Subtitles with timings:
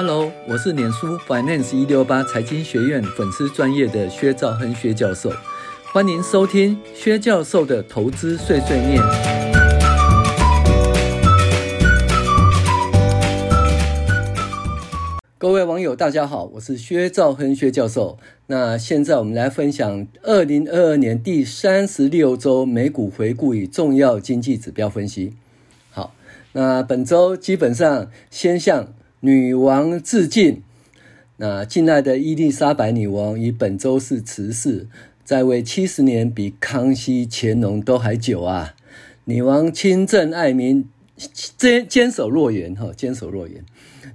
[0.00, 5.28] Hello，我是脸书 Finance 一六八财经学院粉丝专业的薛兆亨薛教授，
[5.92, 9.02] 欢迎收听薛教授的投资碎碎念。
[15.36, 18.20] 各位网友，大家好，我是薛兆亨薛教授。
[18.46, 25.34] 那现在我们来分享二零二二年第三十六周美股回顾与重要经济指标分析。
[25.90, 26.14] 好，
[26.52, 30.62] 那本周基本上先向女王致敬。
[31.38, 34.86] 那敬爱的伊丽莎白女王于本周四辞世，
[35.24, 38.74] 在位七十年，比康熙、乾隆都还久啊！
[39.24, 40.88] 女王亲政爱民，
[41.56, 43.64] 坚坚守诺言哈，坚守诺言。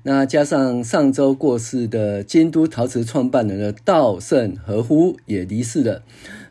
[0.03, 6.03] 那加上上周过世的京都陶瓷创办人的稻盛和夫也离世了，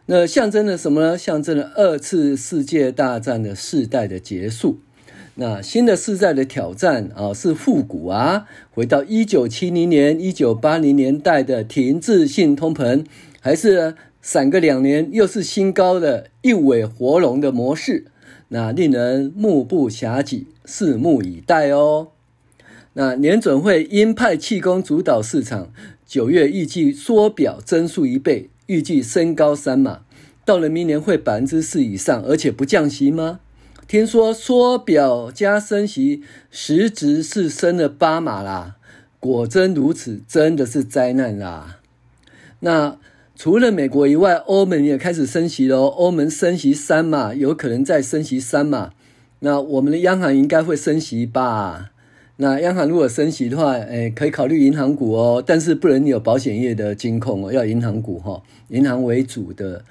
[0.07, 1.19] 那象征了什么呢？
[1.19, 4.79] 象征了二次世界大战的世代的结束。
[5.37, 13.07] 那新的世代的挑战啊，是复古啊，回到一九七零年、一九八零年代的停滞性通膨，
[13.41, 18.05] 还是闪个两年又是新高的一尾活龙的模式？
[18.49, 22.09] 那令人目不暇给，拭目以待哦。
[22.93, 25.73] 那联准会鹰派气功主导市场，
[26.07, 30.01] 九月预计缩表增速一倍，预计升高三码，
[30.45, 33.41] 到了明年会百分之四以上，而且不降息吗？
[33.89, 38.77] 听说缩表加升息，实质是升了八码啦。
[39.21, 41.79] 果真如此，真的是灾难啦。
[42.61, 42.97] 那
[43.37, 45.87] 除了美国以外，欧盟也开始升息喽。
[45.87, 48.93] 欧盟升息三码，有可能再升息三码。
[49.41, 51.91] 那我们的央行应该会升息吧？
[52.37, 59.85] 那央行如果升息的话，哎，可以考虑银行股哦，但是不能有保险业的金控哦，要银行股哈，银行为主的。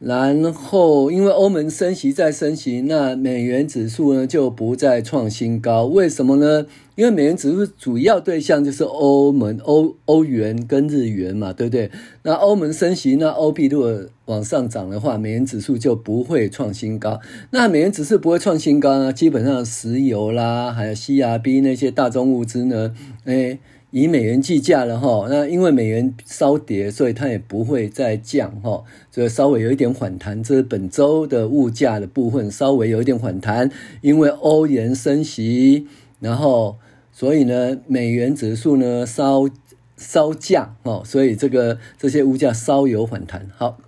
[0.00, 5.86] 然后，因为欧盟升息再升息，那美元指数呢就不再创新高。
[5.86, 6.66] 为什么呢？
[6.94, 11.90] 因为美元指数主要对象就是欧盟、欧欧元跟日元嘛，对不对？
[12.22, 17.18] 那欧盟升息，那欧币如果往上涨的话，美元指数就不会创新高。
[17.50, 19.12] 那美元指数不会创新高呢？
[19.12, 22.94] 基本上石油啦，还有 CRB 那些大宗物资呢，
[23.24, 23.58] 哎。
[23.90, 30.42] 以美元计价了哈，那因为美元稍跌，所以它也不会再降哈，所以稍微有一点反弹。
[30.42, 33.70] 这是本周的物价的部分，稍微有一点反弹，
[34.02, 35.86] 因为欧元升息，
[36.20, 36.76] 然后
[37.12, 39.48] 所以呢，美元指数呢稍
[39.96, 43.48] 稍降哦，所以这个这些物价稍有反弹。
[43.56, 43.78] 好，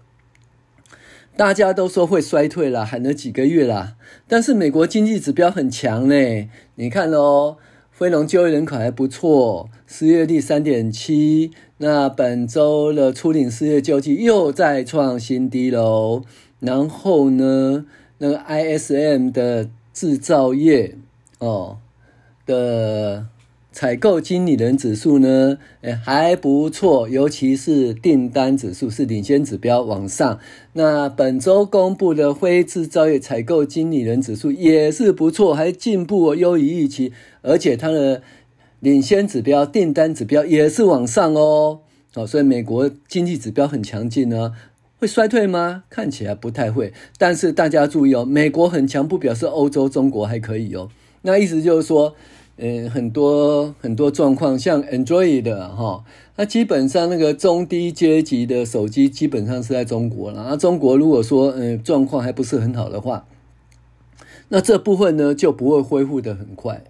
[1.36, 3.96] 大家都说会衰退了，喊了几个月了，
[4.26, 7.58] 但是美国经济指标很强呢，你看哦。
[8.00, 11.50] 非农就业人口还不错，失业率三点七。
[11.76, 16.22] 那本周的初领失业救济又再创新低喽。
[16.60, 17.84] 然后呢，
[18.16, 20.96] 那个 ISM 的制造业
[21.40, 21.76] 哦
[22.46, 23.26] 的。
[23.72, 30.40] 采购经理人指数呢，诶，还不错，尤其是订单指数是领先指标往上。
[30.72, 38.22] 那本周公布的非制造业采购经理人指数也是不错，还进步优于预期，而且它的
[38.80, 41.80] 领先指标订单指标也是往上哦。
[42.14, 44.52] 好，所以美国经济指标很强劲呢，
[44.98, 45.84] 会衰退吗？
[45.88, 46.92] 看起来不太会。
[47.18, 50.88] 但是大家注意哦，美国很强不表示欧洲、中国还可以哦。
[51.22, 52.14] 那意思就是说。
[52.62, 56.04] 嗯，很多很多状况，像 Android 的哈，
[56.36, 60.44] 那基本上那个中低阶级的手机基本上是在中国了。
[60.46, 63.24] 那中国如果说嗯状况还不是很好的话，
[64.48, 66.84] 那这部分呢就不会恢复的很快，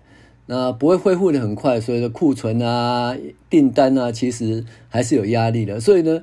[0.50, 3.16] 那不会恢复的很快，所以的库存啊、
[3.48, 5.78] 订单啊，其实还是有压力的。
[5.78, 6.20] 所以呢，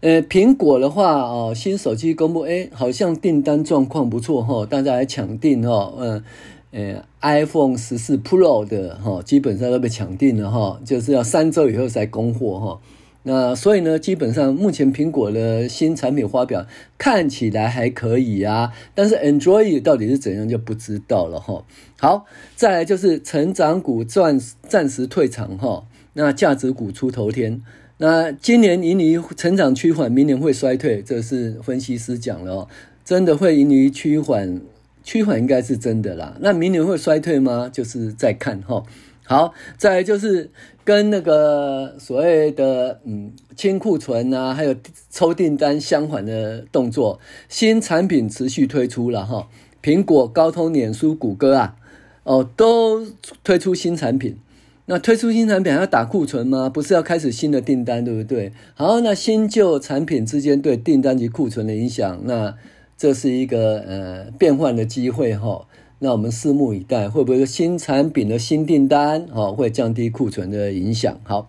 [0.00, 6.24] 呃，苹果的话哦，新手机公布，哎，好像订单状况不错哈，大家还抢订哈，嗯。
[6.70, 12.80] 呃，iPhone 十四 Pro 的哈，基本上都被抢定了哈，就是要三周以后才供货哈。
[13.24, 21.64] 那所以呢，基本上目前苹果的新产品发表看起来还可以啊，但是 Android 到底是怎样就不知道了哈。
[22.00, 22.26] 好，
[22.56, 25.84] 再来就是成长股暂暂时退场哈，
[26.14, 27.60] 那价值股出头天。
[27.98, 32.68] 那今年盈余成长趋缓，明年会衰退，这是分析师讲了，
[33.04, 34.60] 真的会盈余趋缓。
[35.04, 37.70] 趋缓应该是真的啦，那明年会衰退吗？
[37.72, 38.82] 就是再看哈。
[39.28, 40.50] 好，再就是
[40.84, 44.74] 跟那个所谓的嗯清库存啊，还有
[45.10, 49.46] 抽订单相反的动作，新产品持续推出了哈。
[49.82, 51.76] 苹果、高通、脸书、谷歌啊，
[52.24, 53.06] 哦，都
[53.44, 54.38] 推出新产品。
[54.86, 56.70] 那推出新产品还要打库存吗？
[56.70, 58.52] 不是要开始新的订单，对不对？
[58.74, 62.54] 好，那新旧产品之间对订单及库存的影响，那。
[63.00, 65.68] 这是一个呃变换的机会哈，
[66.00, 71.18] 那我们拭目以待，会不会有新产品的新订单哦，会降低库存的影响？
[71.24, 71.48] 好。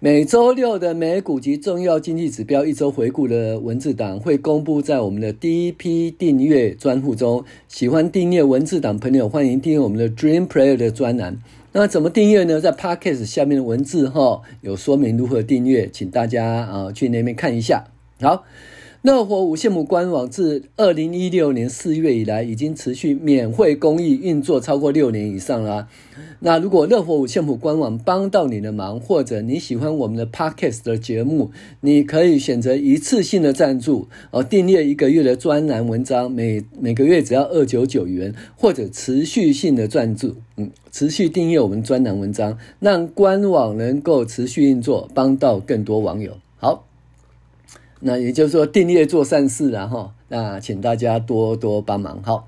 [0.00, 7.42] 每周六的美股及重要经济指标一周回顾的文字档会公布在我们的第一批订阅专户中。
[7.68, 11.38] 喜欢订阅文字档朋友，欢迎订阅我们的 Dream Player 的专栏。
[11.72, 12.60] 那怎么订阅呢？
[12.60, 17.84] 在 Podcast 下面的文字哈有说明如何订阅，请大家啊去那边看一下。
[18.20, 18.44] 好。
[19.04, 25.88] 乐活五线谱官网自二零一六年四月以来，已经持续免费公益运作超过六年以上了。
[26.40, 31.50] 那如果乐活五线谱官网帮到你的忙，或者你喜欢我们的 Podcast 的节目，
[31.82, 46.38] 你可以选择一次性的赞助哦，订阅一个月的专栏文章，每每个月只要二九九元，或者持续性的赞助，嗯，持续订阅我们专栏文章，让官网能够持续运作，帮到更多网友。
[48.00, 50.12] 那也就是说，订阅做善事了哈。
[50.28, 52.22] 那请大家多多帮忙。
[52.22, 52.44] 哈，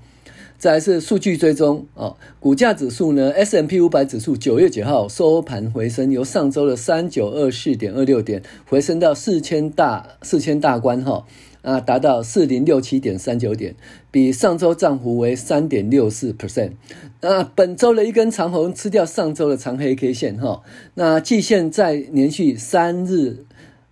[0.57, 2.15] 再是数据追踪哦。
[2.39, 11.25] 股价指数呢，S M P 五百指数九月九号收盘回升，由上周的三九二四点二六点回升到四千大四千大关哈
[11.63, 13.75] 啊，达到四零六七点三九点，
[14.11, 16.73] 比上周涨幅为三点六四 percent。
[17.21, 20.61] 那本周的一根长红吃掉上周的长黑 K 线哈。
[20.93, 23.46] 那季线在连续三日。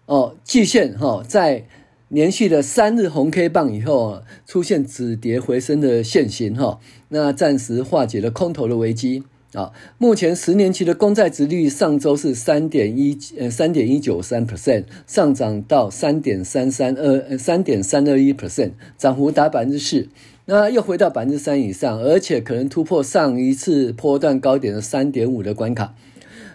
[0.05, 1.65] 哦，季线哈，在
[2.09, 6.79] 连续的三日红 K 棒以后，出现止跌回升的线型哈，
[7.09, 9.23] 那暂时化解了空头的危机
[9.53, 9.71] 啊。
[9.97, 20.07] 目前十年期的公债殖利率上周是三点一呃三点一九三 percent，上涨到三点三三二三点三二一 percent，涨幅达百分之四，
[20.45, 25.95] 那又回到百分之三以上，而且可能突破上一次波段高点的三点五的关卡。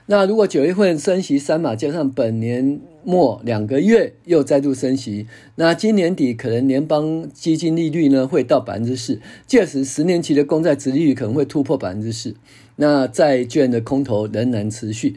[0.06, 5.26] 那如果九月份升息三码，加上本年末两个月又再度升息，
[5.56, 12.34] 那今年底可能联邦基金利率呢会到百分之四，届时十年期的公债殖利率可能会突破百分之四，
[12.76, 15.16] 那债券的空头仍然持续。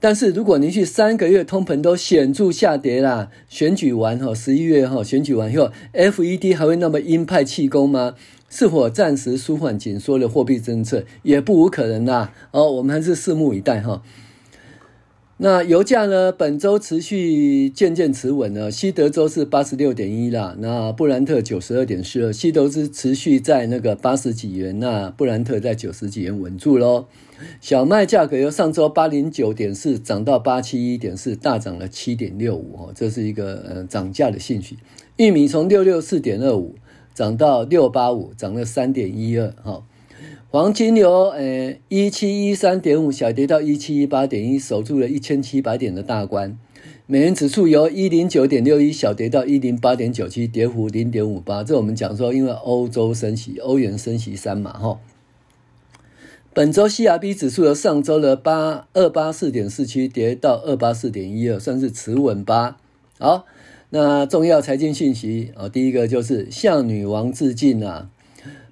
[0.00, 8.14] 但是如果连续三个月通膨都显著下跌啦，选举完哈十一月哈选举完以后，FED 还会那么鹰派气功吗？
[8.50, 12.32] 是否暂时舒缓紧缩的货币政策也不无可能啦。
[12.52, 14.02] 哦，我们还是拭目以待哈。
[15.36, 16.30] 那油价呢？
[16.30, 18.70] 本周持续渐渐持稳了。
[18.70, 27.06] 西德州是八十六点一啦，那布兰特九十二点四二，西德是持续在那个八十几元，那布兰特在九十几元稳住喽。
[27.60, 34.78] 小麦价格由上周八零九点四涨到八七一点四，大涨了七点六五哦，这是一个呃涨价的信息。
[35.16, 36.76] 玉米从六六四点二五
[37.12, 39.82] 涨到六八五，涨了三点一二哈。
[40.54, 46.56] 黄金由呃一七一三点五小跌到一七一八点一，守住了一千七百点的大关。
[47.06, 51.64] 美元指数由一零九点六一小跌到一零八点九七，跌幅零点五八。
[51.64, 55.00] 这我们讲说，因为欧洲升息，欧元升息三嘛哈。
[56.52, 62.76] 本周 CRB 指数由上周的八二八四点四七跌到二八四点一二，算是持稳吧。
[63.18, 63.44] 好，
[63.90, 68.10] 那重要财经信息啊，第一个就是向女王致敬啊。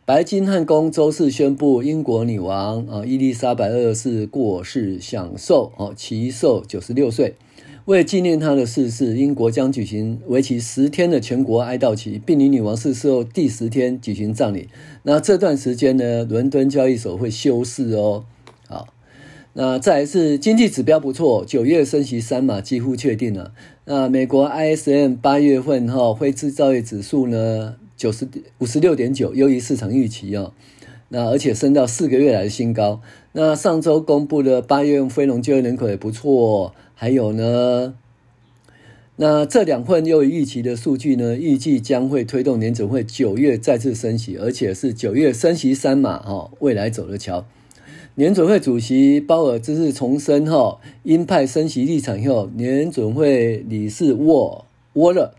[0.04, 7.36] 白金汉宫周四宣布，英国女王啊伊丽莎白二世过世，享寿哦，其寿九十六岁。
[7.84, 14.68] 为纪念她的逝世，英国将举行为期十天的全国哀悼期，并于女王逝世后第十天举行葬礼。
[15.04, 18.24] 那这段时间呢，伦敦交易所会休市哦。
[18.66, 18.88] 好，
[19.52, 23.52] 那再来是经济指标不错，九月升息三码几乎确定了。
[23.84, 27.76] 那美国 ISM 八月份哈非制造业指数呢？
[28.02, 28.26] 九十
[28.58, 30.52] 五十六点九，优于市场预期哦。
[31.10, 33.00] 那而且升到四个月来的新高。
[33.30, 36.74] 那上周公布的八月份非农就业人口也不错。
[36.96, 37.94] 还有呢，
[39.14, 47.46] 那这两份优于预期的数据呢，预计将会推动年准会九月再次升息，而且是九月升息三码哈，未来走着瞧。
[48.16, 55.34] 联准会主席鲍尔这次重申哈鹰派升息立场以后，年准会理事沃沃勒。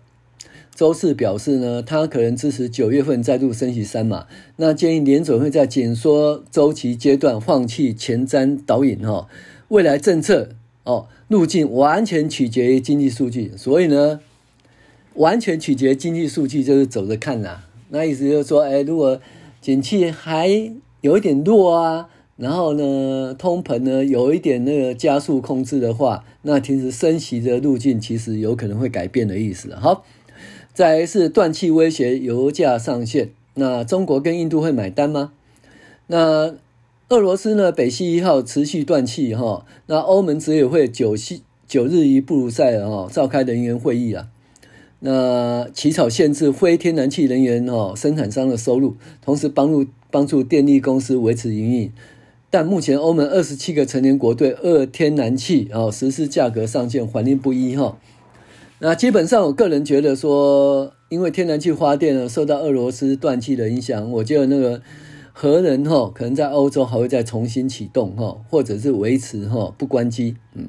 [0.75, 4.25] 周四表示呢，他可能支持九月份再度升息三码。
[4.55, 9.27] 那建议联准会在紧缩周期阶段放弃前瞻导引哈，
[9.67, 10.49] 未来政策
[10.83, 13.51] 哦路径完全取决于经济数据。
[13.55, 14.19] 所以呢，
[15.13, 17.69] 完全取决于经济数据就是走着看啦。
[17.89, 19.21] 那意思就是说，哎，如果
[19.61, 20.47] 景气还
[21.01, 29.75] 有一点弱啊，然后呢，通膨呢有一点那个加速控制的话，那其实升息的路径其实有可能会改变的意思。
[29.75, 30.03] 好。
[30.73, 33.29] 再来是断气威胁，油价上限。
[33.53, 35.31] 那中国跟印度会买单吗？
[36.07, 36.55] 那
[37.09, 37.71] 俄罗斯呢？
[37.71, 39.65] 北溪一号持续断气哈。
[39.85, 44.29] 那欧盟执委会九西九日于布鲁塞尔哈召开人员会议啊。
[45.01, 51.91] 那起草限制非天然气能源哈生产商的收入，同时帮助帮助电力公司维持营运。
[52.49, 57.99] 但目前欧盟二十七个成员国对二天然气哦实施价格上限，反应不一哈。
[58.85, 64.81] 那基本上，我个人觉得说，因为天然气发电呢受到俄罗斯断气的影响，我觉得那个
[65.31, 70.67] 核能哈可能在欧洲还会再重新启动哈，或者是维持哈不关机嗯。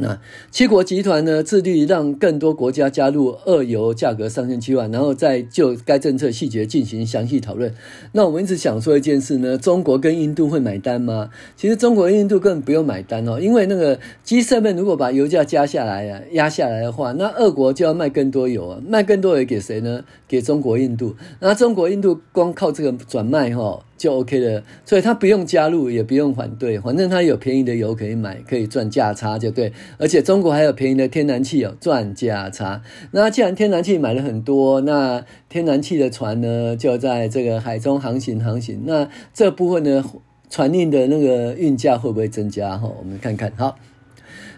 [0.00, 0.18] 那
[0.50, 7.74] 七国集团呢，致力让更多国家加入二油价格上限计划，然后再就该政策细节进行详细讨论。
[8.12, 11.30] 那我们一直想说一件事呢，中国跟印度会买单吗？
[11.56, 20.04] 其实中国印度根本不用买单哦，因为那个 G7 如果把油价加下来啊，压下来的话，那俄国就要卖更多油啊，卖更多油给谁呢？
[20.28, 21.16] 给中国、印度。
[21.40, 23.84] 那中国、印度光靠这个转卖哈。
[23.98, 29.72] 就 OK 了，所以他不用加入，也不用反对，反正他有便宜的油可以买，可以赚价差就对。
[29.98, 32.80] 而且中国还有便宜的天然气哦，赚价差。
[33.10, 38.84] 那既然天然气买了很多，那天然气的船呢，就在这个海中航行航行。
[38.86, 40.04] 那这部分呢，
[40.48, 42.78] 船运的那个运价会不会增加？
[42.78, 43.52] 哈，我们看看。
[43.56, 43.76] 好，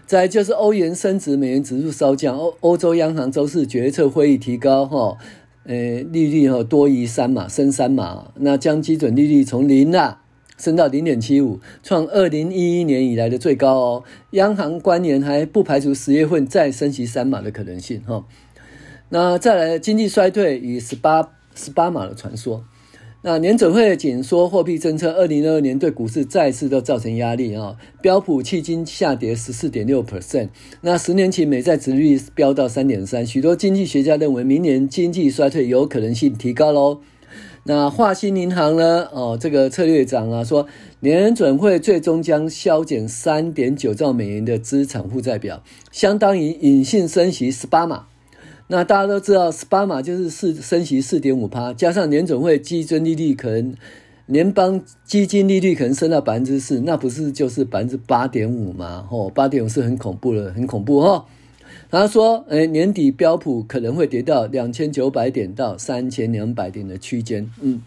[0.05, 2.37] 再就是欧元升值，美元指数稍降。
[2.37, 5.17] 欧欧洲央行周四决策会议提高哈。
[5.63, 10.23] 呃，利率哈多于三码，升三码，那将基准利率从零啊
[10.57, 14.03] 升到零点七五，创二零一一年以来的最高哦。
[14.31, 18.25] 央行官员还不排除十月份再升息三码的可能性哈。
[19.09, 22.63] 那再来，经济衰退与十八十八码的传说。
[23.23, 27.77] 那联准会紧缩货币政策，二零二二年对股市再次都造成压力啊！
[28.01, 30.49] 标普迄今下跌十四点六 percent，
[30.81, 37.01] 那十年期美债殖率飙到三点三，许多经济学家认为明年经济衰退有可能性提高喽。
[37.65, 39.07] 那华新银行呢？
[39.13, 40.65] 哦，这个策略长啊说，
[40.99, 45.61] 联准会最终将削减三点九兆美元的资产负债表，
[45.91, 48.07] 相当于隐性升息十八码。
[48.71, 53.75] 那大家都知道，十八码就是四升息四点五趴，加上联总会基准利率可能
[54.27, 59.05] 联邦基金利率可能升到百分之四，那不是就是百分之八点五吗？
[59.11, 61.25] 哦，八点五是很恐怖的，很恐怖哈。
[61.89, 67.51] 他说，诶，年底标普可能会跌到两千九百点到三千两百点的区间。
[67.59, 67.81] 嗯，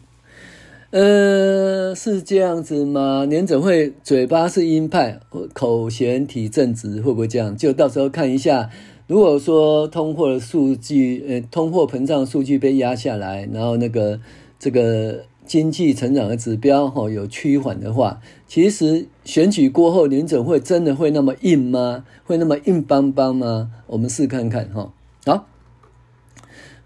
[0.90, 3.24] 呃，是这样子吗？
[3.24, 5.18] 联总会嘴巴是鹰派，
[5.54, 7.56] 口嫌体正直，会不会这样？
[7.56, 8.68] 就到时候看一下。
[9.06, 14.18] 如果说通货的数据，呃，通货膨胀数据被压下来，然后那个
[14.58, 22.06] 这个经济成长的指标哈有趋缓的话，其实选举过后联准会真的会那么硬吗？
[22.24, 23.70] 会那么硬邦邦吗？
[23.88, 24.90] 我们试看看哈。
[25.26, 25.46] 好，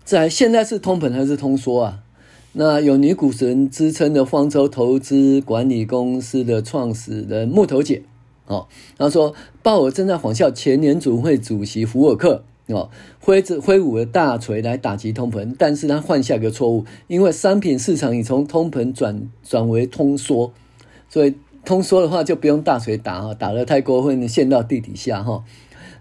[0.05, 2.01] 在现在是通膨还是通缩啊？
[2.55, 8.03] 那有女股神之称的方舟投资管理公司的创始人木头姐。
[8.49, 12.89] 哦，他说鲍尔正在仿效前联准会主席福尔克哦，
[13.21, 20.53] 挥着挥舞的大锤来打击通膨，但是他犯下一个错误，因为商品市场已从通膨转转为通缩，
[21.11, 25.45] 所以通缩的话就不用大锤打哈，打得太过分陷到地底下哈。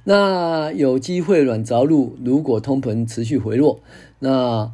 [0.06, 3.82] 那有机会软着陆，如果通膨持续回落，
[4.20, 4.72] 那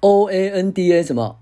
[0.00, 1.38] OANDA 什么？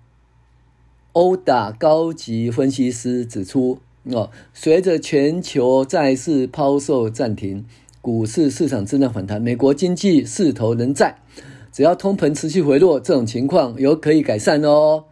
[1.12, 3.78] 殴打高级分析师指出。
[4.12, 7.64] 哦，随着全球债市抛售暂停，
[8.02, 11.16] 股市市场正在反弹，美国经济势头仍在。
[11.72, 15.04] 只要通膨持续回落，这种情况有可以改善哦。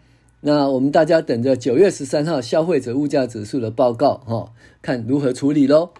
[0.43, 5.91] 那我们大家等着九月十三号消费者物价指数的报告，哈，看如何处理喽。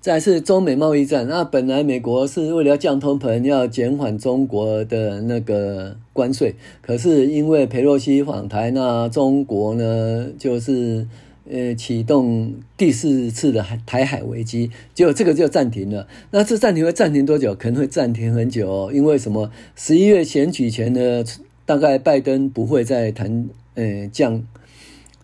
[0.00, 11.08] 再是中美贸易战，那本来美国是为了要降通膨，要减缓中国的那个关税，可是因为佩洛西访台，那中国呢就是。
[11.50, 16.06] 呃，启动第四次的台海危机，结果这个就暂停了。
[16.30, 17.54] 那这暂停会暂停多久？
[17.54, 18.90] 可能会暂停很久哦。
[18.92, 19.50] 因为什么？
[19.74, 21.24] 十一月选举前呢，
[21.66, 24.42] 大概拜登不会再谈呃降，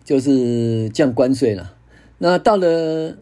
[0.03, 1.75] 就是降关税了。
[2.17, 3.17] 那到了。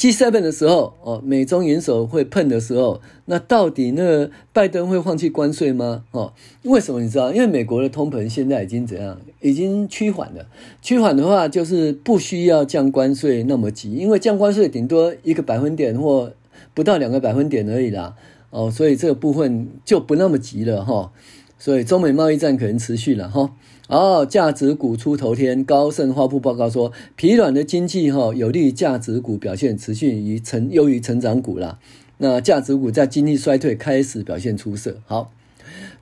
[0.00, 6.04] G7 的时候，哦，美中元首会碰的时候，那到底那拜登会放弃关税吗？
[6.12, 7.34] 哦，为什么你知道？
[7.34, 9.20] 因为美国的通膨现在已经怎样？
[9.42, 10.46] 已经趋缓了。
[10.80, 16.32] 趋缓的话，就是不需要降关税那么急，因为降关税顶多一个百分点或
[16.72, 18.16] 不到两个百分点而已啦。
[18.48, 21.12] 哦，所以这个部分就不那么急了哈。
[21.58, 23.50] 所以中美贸易战可能持续了哈。
[23.90, 31.80] 哦价值股出头天，高盛发布报告说，疲软的经济哈有利于价值股表现，持续于成优于成长股啦。
[32.18, 35.00] 那价值股在经济衰退开始表现出色。
[35.06, 35.32] 好，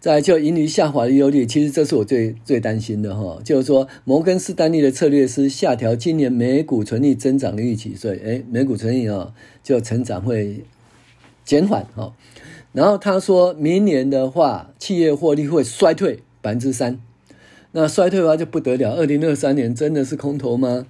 [0.00, 9.32] 再来就盈余下滑的忧虑，其实这是我最最担心的哈，就是说摩根士丹利的策略是下调今年每股纯利增长的预期，所以诶，每股纯利啊
[9.64, 10.62] 就成长会
[11.46, 12.12] 减缓哈。
[12.72, 17.00] 然后他说明年的话，企业获利会衰退百分之三。
[17.72, 20.86] 那衰退的话就不得了，二零二三年真的是空头吗？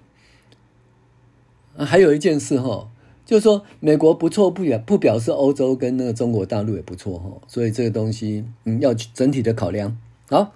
[1.76, 2.88] 啊，还有一件事哈，
[3.26, 9.98] 就是说美国不错不表不表示欧洲跟那个中国大陆也不错哈，所以这个东西嗯要整体的考量。
[10.28, 10.52] 好，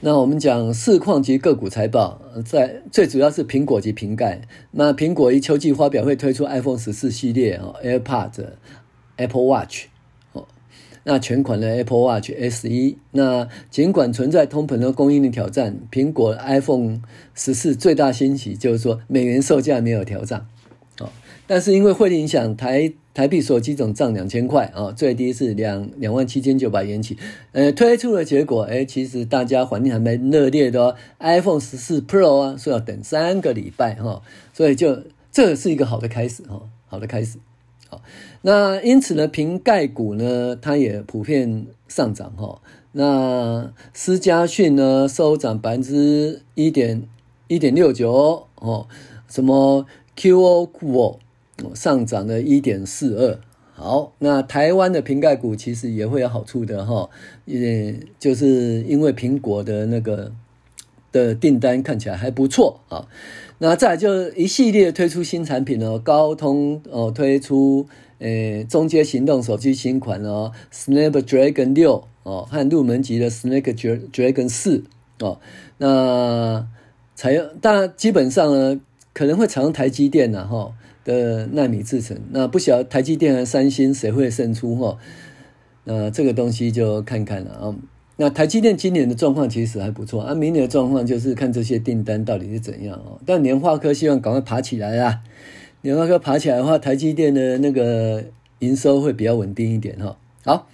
[0.00, 4.42] 那我们讲市况及个股财报，在最主要是苹果及苹概。
[4.72, 8.44] 那苹果一秋季发表会推出 iPhone 十四系列啊，AirPods、
[9.16, 9.86] Apple Watch。
[11.08, 17.00] 那全款的 Apple Watch S 一那尽管存在通膨的供应的挑战，苹果 iPhone
[17.32, 20.48] 十四最大欣喜就是说美元售价没有调涨，
[20.98, 21.08] 哦，
[21.46, 27.16] 但是因为汇率影响，台台币手机总涨两千块啊，最低是两两万七千九百元起，
[27.52, 34.22] 呃，推出的结果，哎，其实大家反应还蛮热烈的哦，iPhone 十四 Pro 啊，说要等三个礼拜哈，
[34.52, 37.38] 所以就这是一个好的开始哈，好的开始。
[37.88, 38.02] 好，
[38.42, 42.60] 那因此呢，瓶盖股呢，它也普遍上涨哈。
[42.92, 47.06] 那思佳讯呢，收涨百分之一点
[47.48, 48.88] 一点六九哦。
[49.28, 51.18] 什么 QOQ
[51.74, 53.38] 上涨了一点四二。
[53.74, 57.10] 好，那台湾的瓶盖股其实也会有好处的哈，
[57.44, 60.32] 也就是因为苹果的那个
[61.12, 63.06] 的订单看起来还不错啊。
[63.58, 67.86] 那再来就一系列推出新产品哦，高通哦推出
[68.18, 74.84] 诶中阶行动手机新款哦，Snapdragon 六哦和入门级的 Snapdragon 四
[75.20, 75.40] 哦，
[75.78, 76.68] 那
[77.14, 78.80] 采用但基本上呢
[79.14, 84.98] 可能会采用台积电呐哈的纳米制程，那不晓得台积电和三星谁会胜出哈？
[85.84, 87.74] 那这个东西就看看了啊。
[88.18, 93.20] 那台积电今年的状况其实还不错啊，明年的状况就是看这些订单到底是怎样哦。
[93.26, 95.20] 但联发科希望赶快爬起来啊，
[95.82, 98.24] 联发科爬起来的话，台积电的那个
[98.60, 100.16] 营收会比较稳定一点哈。
[100.44, 100.66] 好，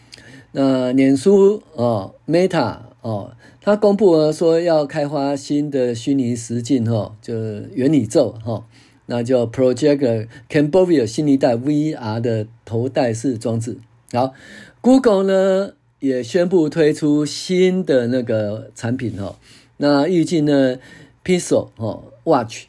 [0.52, 8.64] 那脸书哦，Meta 哦，它公布了说要开发新的虚拟实境哈，就是元宇宙哈，
[9.06, 13.78] 那叫 Project Cambria 新一代 VR 的头戴式装置。
[14.12, 14.32] 好
[14.80, 15.72] ，Google 呢？
[16.02, 19.38] 也宣布推出新的那个产品哈，
[19.76, 20.76] 那预计呢
[21.24, 22.64] ，Pixel 哦 Watch，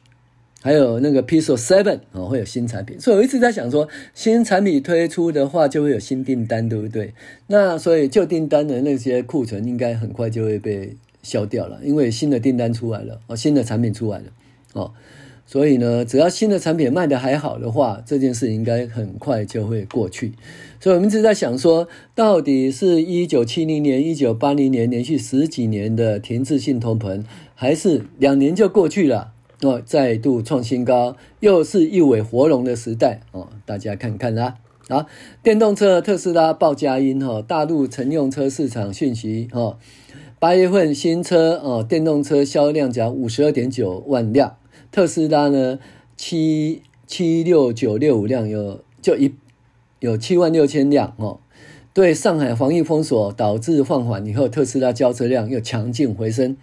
[0.61, 7.15] 还有那个 Pixel Seven 哦会有新产品，所以我一直在想说，新产品推出的话就会有新订单，对不对？
[7.47, 14.25] 那所以旧订单的那些库存应该很快就会被消掉了，因为新的订单出来了哦，新的产品出来了
[14.73, 14.93] 哦。
[15.45, 20.33] 所以呢，只要新的产品卖得还好的话，这件事应该很快就会过去。
[20.79, 34.55] 所以我们一直在想说，到底是一九七零年、一九八零年连续十几年的停滞性通膨，还是两年就过去了哦，再度创新高，又是一尾活龙的时代哦，大家看看啦。
[34.89, 35.05] 好，
[35.43, 39.77] 电动车特斯拉报佳音哈，大陆乘用车市场讯息哈，
[40.39, 44.57] 八月份新车哦，电动车销量讲五十二点九万辆。
[44.93, 45.79] 特斯拉呢，
[46.15, 49.33] 七七六九六五辆有就一
[49.97, 51.39] 有七万六千辆哦。
[51.95, 56.55] 对上海防疫封锁导致放缓以后，特斯拉交车量又强劲回升。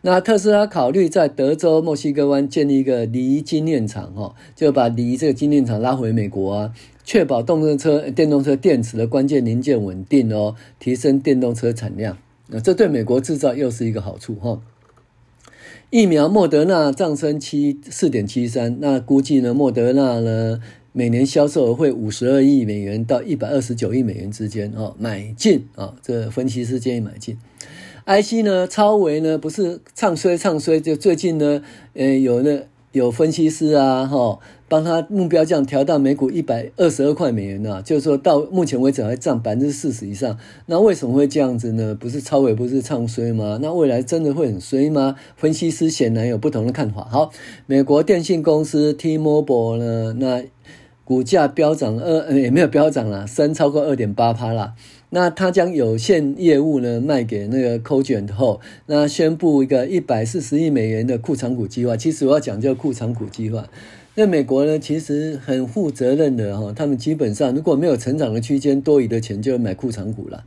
[0.00, 6.72] 那特斯拉考虑在德州墨西哥湾建立一个锂精炼厂哦，就把锂这个精炼厂拉回美国啊，
[7.04, 12.16] 确保动车车电动车电池的关键零件稳定哦，提升电动车产量。
[12.48, 14.62] 那这对美国制造又是一个好处哈。
[15.94, 27.38] 疫苗莫德纳涨升七四点七三，那估计呢，莫德纳呢每年销售额会五十二亿美元到一百二十九亿美元之间哦，买进啊，这分析师建议买进。
[28.06, 34.40] IC 呢，超微呢不是唱衰唱衰，就最近呢，呃，有那有分析师啊，哈。
[34.74, 40.36] 帮他目标价调到每股一百二十二块美元呢、啊，就是说到目前为止还涨百分之四十以上。
[40.66, 41.94] 那为什么会这样子呢？
[41.94, 43.60] 不是超微不是唱衰吗？
[43.62, 45.14] 那未来真的会很衰吗？
[45.36, 47.06] 分析师显然有不同的看法。
[47.08, 47.30] 好，
[47.66, 50.42] 美国电信公司 T-Mobile 呢，那
[51.04, 54.74] 股价飙涨二也没有飙涨了，升超过二点八趴了。
[55.10, 61.96] 那他将有线业务呢卖给那个 Cogent 后，那宣布一个一百四十亿美元的库存股计划。
[61.96, 63.68] 其实我要讲叫库存股计划。
[64.16, 70.44] 那美国呢，其实很负责任的哈，他们基本上如果没有成长的区间，多余的钱就要买库藏股了。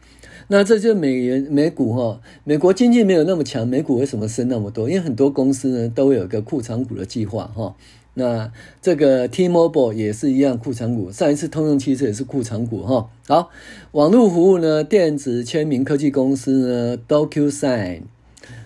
[0.48, 4.90] 那这就美元美股哈，美国经济没有那么强，美股为什么升那么多？
[4.90, 7.76] 因为很多公司呢都有一个库藏股的计划哈。
[8.14, 8.50] 那
[8.82, 13.10] 这个 T-Mobile 也是一样库藏股，上一次通用汽车也是库藏股哈。
[13.28, 13.50] 好，
[13.92, 18.04] 网络服务呢，电子签名科技公司呢，DocuSign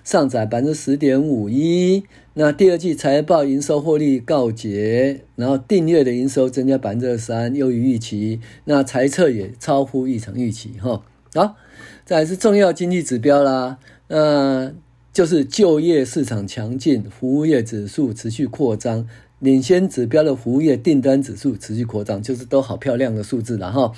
[0.04, 2.04] 上涨百分之十点五一。
[2.34, 8.40] 那第二季财报营收获利告捷，然后订阅的营收增加百分之二十三，优于预期。
[8.64, 11.04] 那财测也超乎异常预期哈。
[11.34, 11.58] 好，
[12.06, 13.80] 再来是重要经济指标啦。
[14.08, 14.72] 那
[15.12, 19.06] 就是就业市场强劲，服务业指数持续扩张，
[19.42, 23.92] 领先指标的服务业订单指数持续扩张，就是都好漂亮的数字了哈。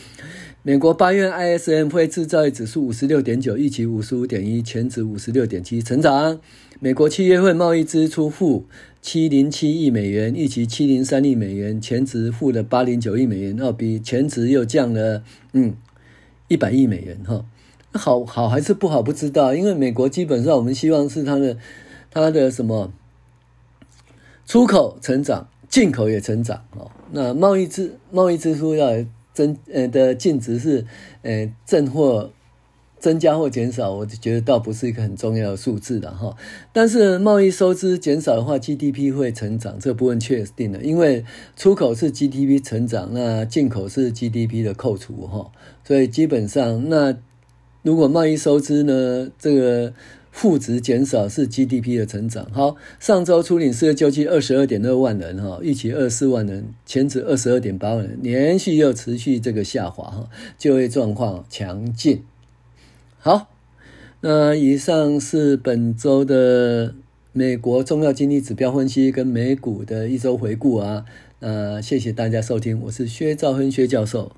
[0.63, 6.39] 美国八月 ISM 非制造业指数五十六点九，预期五十五点一，前值五十六点七，成长。
[6.79, 8.65] 美国七月份贸易支出负
[9.01, 15.75] 七零七亿美元，预期七零三亿美元，前值负的八零九亿美元，哦比前值又降了嗯
[16.47, 17.45] 一百亿美元哈。
[17.91, 21.57] 好好还是不好不知道，因为美国基本上我们希望是它的
[22.09, 22.93] 它的什么
[24.45, 26.91] 出口成长，进口也成长哦。
[27.11, 28.89] 那贸易支贸易支出要
[29.33, 30.85] 增呃的净值是
[31.21, 32.31] 呃正或
[32.99, 36.35] 增加或减少，我觉得倒不是一个很重要的数字了哈。
[36.71, 41.25] 但是贸易收支减少的话，GDP 会成长，这部分确定的，因为
[41.55, 45.51] 出口是 GDP 成长，那进口是 GDP 的扣除哈，
[45.83, 47.17] 所以基本上那。
[47.85, 49.91] 如果贸易收支呢，这个
[50.33, 52.49] 负值减少是 GDP 的成长。
[52.51, 62.23] 好，上周初领失业救济二十二点二万人哈，预期二十四万人，前值二十二点八万人，连续又持续这个下滑哈，就业状况强劲。
[63.19, 63.51] 好，
[64.21, 66.95] 那以上是本周的
[67.31, 71.05] 美国重要经济指标分析跟美股的一周回顾啊。
[71.39, 74.31] 那谢谢大家收听，我是薛兆亨薛教授。